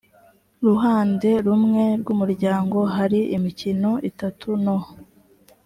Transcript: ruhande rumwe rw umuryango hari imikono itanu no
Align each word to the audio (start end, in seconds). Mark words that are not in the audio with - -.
ruhande 0.65 1.29
rumwe 1.45 1.83
rw 2.01 2.07
umuryango 2.13 2.77
hari 2.95 3.19
imikono 3.35 3.91
itanu 4.09 4.49
no 4.65 4.77